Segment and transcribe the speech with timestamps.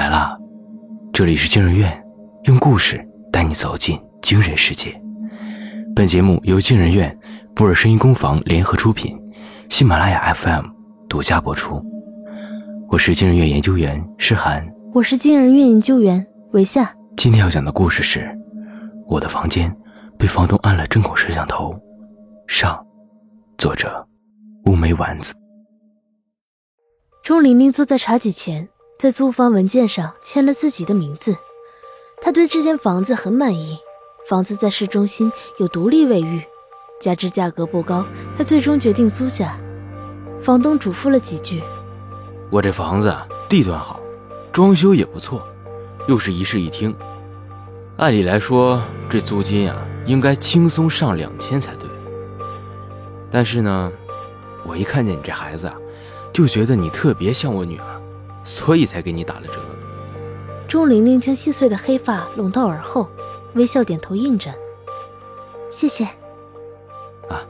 [0.00, 0.34] 来啦！
[1.12, 2.02] 这里是惊人院，
[2.44, 4.98] 用故事带你走进惊人世界。
[5.94, 7.14] 本节目由惊人院、
[7.54, 9.14] 布尔声音工坊联合出品，
[9.68, 10.64] 喜马拉雅 FM
[11.06, 11.84] 独家播出。
[12.88, 16.90] 我是惊人院研究员诗涵，我是惊人院研究员韦夏。
[17.18, 18.26] 今天要讲的故事是：
[19.06, 19.70] 我的房间
[20.18, 21.78] 被房东安了针孔摄像头。
[22.46, 22.82] 上，
[23.58, 24.08] 作者
[24.64, 25.34] 乌梅丸子。
[27.22, 28.66] 钟玲玲坐在茶几前。
[29.00, 31.34] 在租房文件上签了自己的名字，
[32.20, 33.78] 他对这间房子很满意。
[34.28, 36.44] 房子在市中心，有独立卫浴，
[37.00, 38.04] 加之价格不高，
[38.36, 39.58] 他最终决定租下。
[40.42, 41.62] 房东嘱咐了几句
[42.52, 43.10] ：“我这房子
[43.48, 43.98] 地段好，
[44.52, 45.48] 装修也不错，
[46.06, 46.94] 又是一室一厅。
[47.96, 51.88] 按理来说，这租金啊，应该轻松上两千才对。
[53.30, 53.90] 但是呢，
[54.66, 55.74] 我一看见你这孩子啊，
[56.34, 57.86] 就觉得你特别像我女儿。”
[58.44, 59.54] 所以才给你打了折。
[60.68, 63.08] 钟玲玲将细碎的黑发拢到耳后，
[63.54, 64.54] 微笑点头应着。
[65.68, 66.04] 谢谢。
[67.28, 67.42] 啊，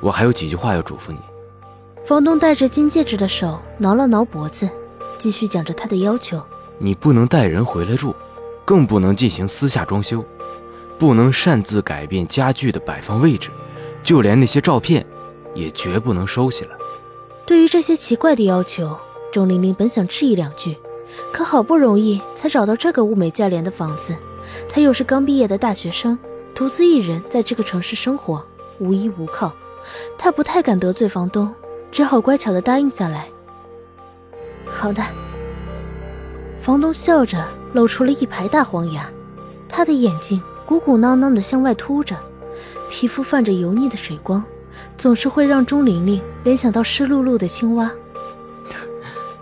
[0.00, 1.18] 我还有几句话要嘱咐你。
[2.04, 4.68] 房东戴着金戒指的手挠了挠脖子，
[5.16, 6.42] 继续讲着他的要求：
[6.78, 8.14] 你不能带人回来住，
[8.64, 10.24] 更不能进行私下装修，
[10.98, 13.50] 不能擅自改变家具的摆放位置，
[14.02, 15.06] 就连那些照片，
[15.54, 16.70] 也绝不能收起来。
[17.46, 18.96] 对于这些奇怪的要求。
[19.34, 20.76] 钟玲玲本想质疑两句，
[21.32, 24.14] 可好不容易才找到这个物美价廉的房子，
[24.68, 26.16] 她又是刚毕业的大学生，
[26.54, 28.46] 独自一人在这个城市生活，
[28.78, 29.52] 无依无靠，
[30.16, 31.52] 她不太敢得罪房东，
[31.90, 33.26] 只好乖巧的答应下来。
[34.64, 35.02] 好的。
[36.60, 39.10] 房东笑着露出了一排大黄牙，
[39.68, 42.16] 他的眼睛鼓鼓囊囊的向外凸着，
[42.88, 44.44] 皮肤泛着油腻的水光，
[44.96, 47.90] 总是会让钟玲玲联想到湿漉漉的青蛙。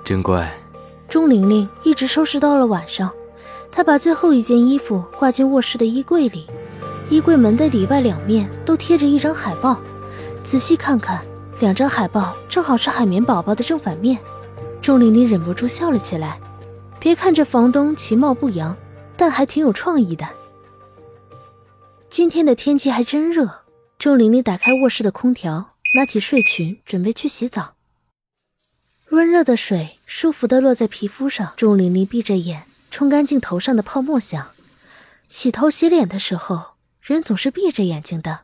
[0.05, 0.51] 真乖。
[1.09, 3.13] 钟玲玲一直收拾到了晚上，
[3.71, 6.47] 她把最后一件衣服挂进卧室的衣柜里。
[7.11, 9.79] 衣柜门的里外两面都贴着一张海报，
[10.43, 11.21] 仔细看看，
[11.61, 14.19] 两张海报正好是海绵宝宝的正反面。
[14.81, 16.41] 钟玲玲忍不住笑了起来。
[16.99, 18.75] 别看这房东其貌不扬，
[19.17, 20.25] 但还挺有创意的。
[22.09, 23.49] 今天的天气还真热。
[23.99, 27.72] 钟玲玲打开卧室的空调，拿起睡裙准备去洗澡。
[29.13, 34.53] 温热的水舒服的落在皮肤上，钟玲玲闭着眼，冲干净头上的泡沫，想：
[35.29, 38.41] 洗头洗脸的时候，人总是闭着眼睛的。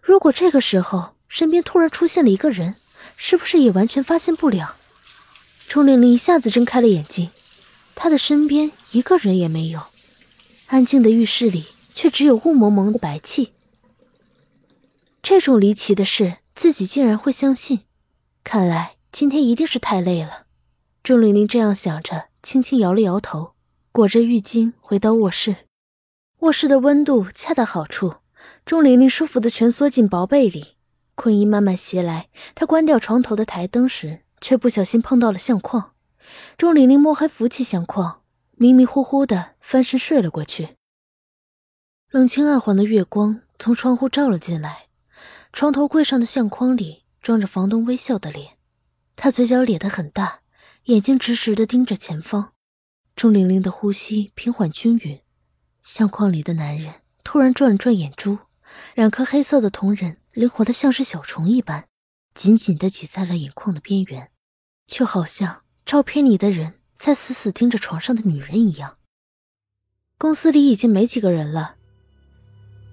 [0.00, 2.76] 如果这个时候身边突然出现了一个人，
[3.16, 4.76] 是不是也完全发现不了？
[5.66, 7.30] 钟玲玲一下子睁开了眼睛，
[7.96, 9.80] 她的身边一个人也没有，
[10.68, 13.54] 安静的浴室里却只有雾蒙蒙的白气。
[15.20, 17.80] 这种离奇的事，自己竟然会相信，
[18.44, 18.95] 看来。
[19.12, 20.46] 今天一定是太累了，
[21.02, 23.54] 钟玲玲这样想着，轻轻摇了摇头，
[23.90, 25.56] 裹着浴巾回到卧室。
[26.40, 28.16] 卧室的温度恰到好处，
[28.66, 30.76] 钟玲玲舒服的蜷缩进薄被里，
[31.14, 32.28] 困意慢慢袭来。
[32.54, 35.92] 她关掉床头的台灯时，却不小心碰到了相框。
[36.58, 38.20] 钟玲玲摸黑扶起相框，
[38.56, 40.76] 迷迷糊糊的翻身睡了过去。
[42.10, 44.88] 冷清暗黄的月光从窗户照了进来，
[45.54, 48.55] 床头柜上的相框里装着房东微笑的脸。
[49.16, 50.40] 他嘴角咧得很大，
[50.84, 52.52] 眼睛直直地盯着前方。
[53.16, 55.18] 钟玲玲的呼吸平缓均匀。
[55.82, 58.38] 相框里的男人突然转了转眼珠，
[58.94, 61.86] 两颗黑色的瞳仁灵活的像是小虫一般，
[62.34, 64.30] 紧紧地挤在了眼眶的边缘，
[64.86, 68.98] 就好像照片里的人在死死盯着床上的女人一样。
[70.18, 71.76] 公司里已经没几个人了。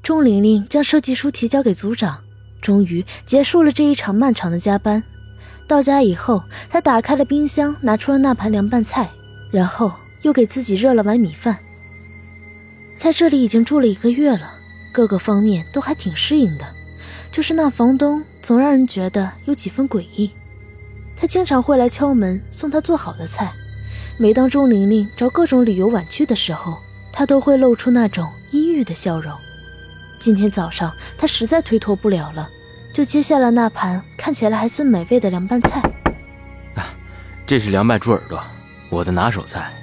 [0.01, 2.23] 钟玲玲将设计书提交给组长，
[2.61, 5.03] 终于结束了这一场漫长的加班。
[5.67, 9.09] 到家以后，他打开了冰箱，拿出了那盘凉拌菜，
[9.51, 9.91] 然后
[10.21, 11.57] 又给自己热了碗米饭。
[12.95, 14.53] 在这里已经住了一个月了，
[14.91, 16.65] 各个方面都还挺适应的，
[17.31, 20.29] 就是那房东总让人觉得有几分诡异。
[21.15, 23.51] 他经常会来敲门，送他做好的菜。
[24.17, 26.77] 每当钟玲玲找各种理由婉拒的时候，
[27.11, 29.33] 他都会露出那种阴郁的笑容。
[30.19, 32.49] 今天早上，他实在推脱不了了。
[32.93, 35.81] 就接下了那盘看起来还算美味的凉拌菜。
[36.75, 36.93] 啊，
[37.47, 38.39] 这是凉拌猪耳朵，
[38.91, 39.73] 我的拿手菜。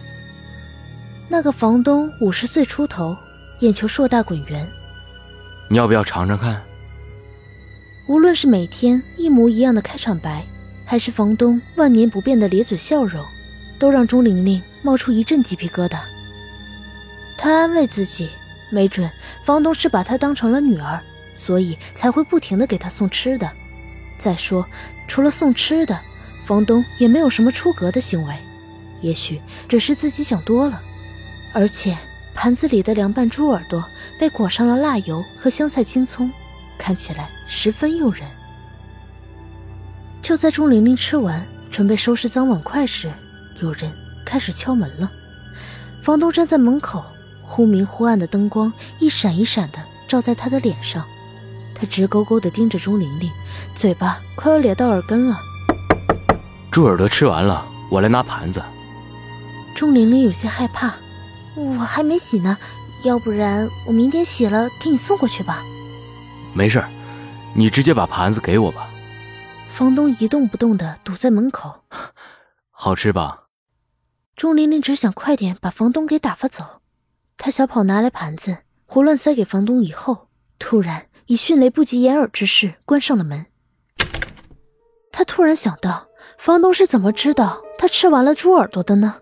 [1.29, 3.17] 那个房东五十岁出头，
[3.61, 4.65] 眼球硕大滚圆。
[5.69, 6.63] 你要不要尝尝看？
[8.07, 10.45] 无论是每天一模一样的开场白，
[10.85, 13.25] 还是房东万年不变的咧嘴笑容，
[13.79, 15.99] 都让钟玲玲冒出一阵鸡皮疙瘩。
[17.37, 18.31] 她安慰自己，
[18.71, 19.11] 没准
[19.45, 21.01] 房东是把她当成了女儿。
[21.41, 23.51] 所以才会不停的给他送吃的。
[24.19, 24.67] 再说，
[25.09, 25.99] 除了送吃的，
[26.45, 28.35] 房东也没有什么出格的行为。
[29.01, 30.83] 也许只是自己想多了。
[31.55, 31.97] 而且
[32.35, 33.83] 盘子里的凉拌猪耳朵
[34.19, 36.31] 被裹上了辣油和香菜青葱，
[36.77, 38.23] 看起来十分诱人。
[40.21, 43.11] 就在钟玲玲吃完，准备收拾脏碗筷时，
[43.63, 43.91] 有人
[44.27, 45.11] 开始敲门了。
[46.03, 47.03] 房东站在门口，
[47.43, 51.07] 忽明忽暗的灯光一闪一闪的照在他的脸上，
[51.81, 53.33] 他直勾勾的盯着钟玲玲，
[53.75, 55.41] 嘴巴快要咧到耳根了。
[56.71, 58.63] 猪耳朵吃完了，我来拿盘子。
[59.75, 60.95] 钟玲玲有些害怕，
[61.57, 62.55] 我还没洗呢，
[63.03, 65.63] 要不然我明天洗了给你送过去吧。
[66.53, 66.85] 没事
[67.55, 68.87] 你直接把盘子给我吧。
[69.71, 71.85] 房东一动不动的堵在门口。
[72.71, 73.45] 好吃吧？
[74.37, 76.83] 钟玲玲只想快点把房东给打发走，
[77.39, 80.29] 她小跑拿来盘子，胡乱塞给房东以后，
[80.59, 83.47] 突然以迅雷不及掩耳之势关上了门。
[85.13, 89.15] 他突然想到，房东是怎么知道他吃完了猪耳朵的呢？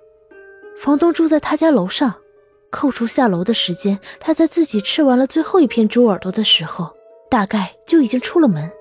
[0.78, 2.14] 房东住在他家楼上，
[2.70, 6.96] 扣除下楼的时间，他在自己吃完了最后一片猪耳朵的时候，
[7.30, 8.72] 大概就已经出了门。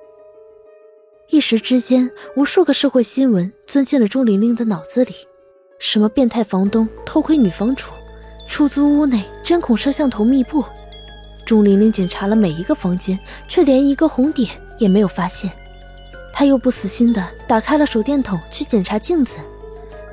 [1.27, 5.13] 一时之间，无数个社会新闻钻进了钟玲玲的脑子里。
[5.79, 7.91] 什么变态房东偷窥女房主，
[8.47, 10.63] 出租屋内针孔摄像头密布。
[11.47, 13.17] 钟玲玲检查了每一个房间，
[13.47, 15.49] 却连一个红点也没有发现。
[16.33, 19.39] 她又不死心的打开了手电筒去检查镜子。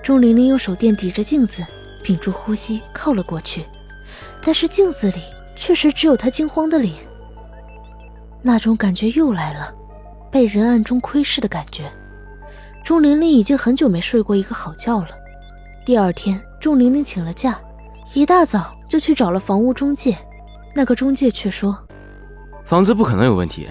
[0.00, 1.66] 钟玲玲用手电抵着镜子，
[2.04, 3.64] 屏住呼吸靠了过去，
[4.40, 5.22] 但是镜子里
[5.56, 6.94] 确实只有她惊慌的脸。
[8.40, 9.75] 那种感觉又来了，
[10.31, 11.90] 被人暗中窥视的感觉。
[12.84, 15.08] 钟玲玲已经很久没睡过一个好觉了。
[15.84, 17.58] 第二天，钟玲玲请了假，
[18.12, 20.16] 一大早就去找了房屋中介。
[20.75, 21.79] 那个中介却说，
[22.65, 23.69] 房子不可能有问题，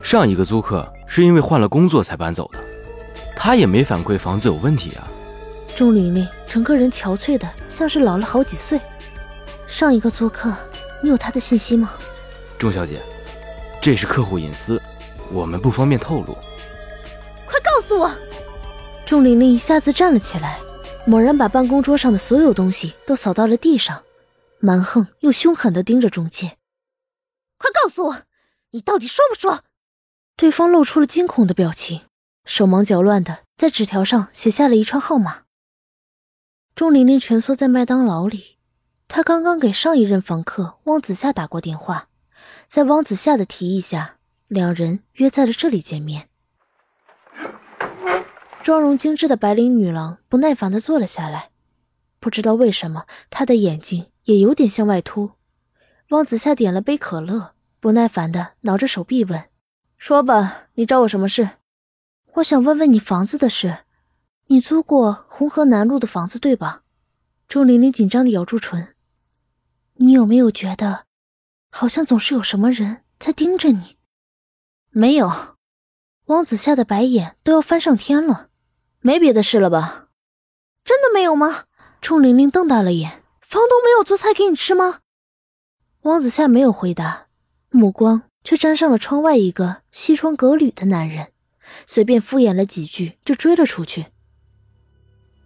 [0.00, 2.58] 上一个租客是因为换了工作才搬走的，
[3.36, 5.06] 他也没反馈房子有问题啊。
[5.76, 8.80] 钟玲玲整个人憔悴的像是老了好几岁。
[9.68, 10.52] 上一个租客，
[11.02, 11.92] 你有他的信息吗？
[12.58, 13.00] 钟小姐，
[13.80, 14.80] 这是客户隐私，
[15.30, 16.34] 我们不方便透露。
[17.46, 18.10] 快告诉我！
[19.04, 20.58] 钟玲玲一下子站了起来。
[21.04, 24.00] 猛然把办公桌上的所有东西都扫到了地上，
[24.64, 26.56] 蛮横又凶狠地盯着中介
[27.58, 28.20] ：“快告诉我，
[28.70, 29.64] 你到底说不说？”
[30.36, 32.02] 对方露出了惊恐的表情，
[32.44, 35.42] 手忙脚乱地在纸条上写下了一串号码。
[36.76, 38.58] 钟玲玲蜷缩在麦当劳里，
[39.08, 42.08] 她刚刚给上一任房客汪子夏打过电话，
[42.68, 46.28] 在汪子夏的提议下，两人约在了这里见面。
[48.62, 51.50] 妆容精致的白领女郎不耐烦地坐了下来，
[52.22, 55.32] 不知道为什么，他的眼睛也有点向外凸。
[56.10, 59.50] 汪子夏点了杯可乐，不耐烦的挠着手臂问
[59.98, 61.50] ：“说吧，你找我什么事
[62.34, 63.78] ？”“我想问问你房子的事。
[64.46, 66.84] 你租过红河南路的房子，对吧？”
[67.48, 68.94] 钟玲玲紧张的咬住唇。
[69.98, 71.06] “你有没有觉得，
[71.70, 73.96] 好像总是有什么人在盯着你
[74.90, 75.56] ？”“没有。”
[76.26, 78.50] 汪子夏的白眼都要翻上天了。
[79.00, 80.06] 没别的事了吧？
[80.84, 81.64] 真的没有吗？
[82.02, 83.22] 钟玲玲瞪大了眼。
[83.40, 84.98] 房东没有做菜给你吃吗？
[86.02, 87.26] 汪子夏没有回答，
[87.70, 91.28] 目光却沾上了窗外一个西装革履的男人，
[91.86, 94.06] 随便敷衍了几句就追了出去。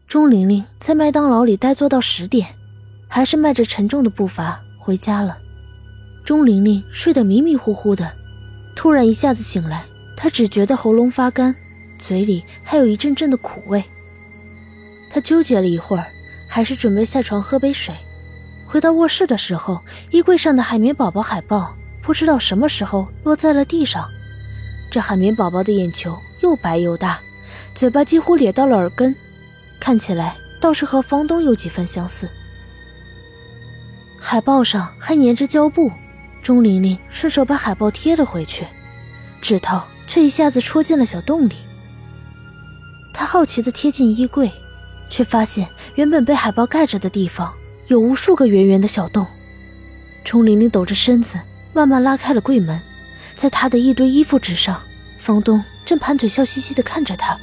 [0.08, 2.55] 钟玲玲在麦当劳里呆坐到十点，
[3.06, 5.36] 还是迈着沉重的步伐回家了。
[6.25, 8.10] 钟玲玲睡得迷迷糊糊的，
[8.75, 9.84] 突然一下子醒来，
[10.17, 11.55] 她只觉得喉咙发干。
[11.98, 13.84] 嘴里还有一阵阵的苦味。
[15.10, 16.06] 他纠结了一会儿，
[16.48, 17.94] 还是准备下床喝杯水。
[18.67, 24.06] 回到卧室的时候，衣柜上的海绵宝宝海报不知道什么时候落在了地上。
[24.91, 27.19] 这海绵宝宝的眼球又白又大，
[27.74, 29.15] 嘴巴几乎咧到了耳根，
[29.81, 32.29] 看起来倒是和房东有几分相似。
[34.19, 35.91] 海报上还粘着胶布，
[36.43, 38.67] 钟玲玲顺手把海报贴了回去，
[39.41, 41.55] 指头却一下子戳进了小洞里。
[43.15, 44.50] 她好奇地贴近衣柜，
[45.10, 47.53] 却发现原本被海报盖着的地方
[47.86, 49.27] 有无数个圆圆的小洞。
[50.25, 51.39] 钟玲玲抖着身子，
[51.72, 52.81] 慢慢拉开了柜门，
[53.36, 54.82] 在她的一堆衣服纸上，
[55.19, 57.36] 房东正盘腿笑嘻嘻地看着她。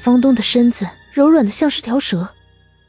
[0.00, 2.28] 房东的身子柔软的像是条蛇，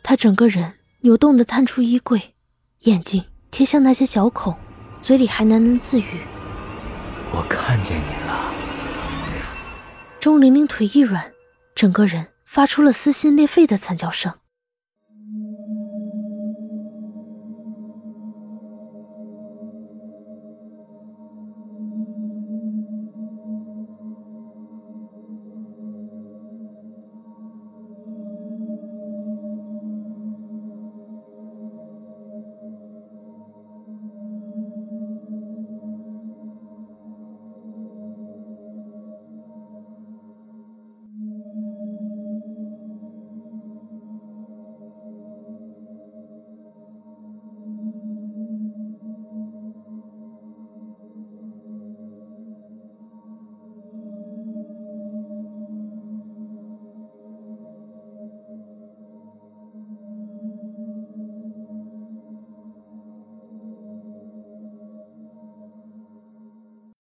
[0.04, 2.34] 他整个人扭动地探出衣柜，
[2.82, 4.54] 眼睛贴向那些小孔，
[5.02, 6.22] 嘴里还喃喃自语
[7.32, 8.52] ：“我看见你了。”
[10.20, 11.24] 钟玲玲腿一软。
[11.74, 12.26] 整个人
[12.56, 14.36] 发出了撕心裂肺的惨叫声。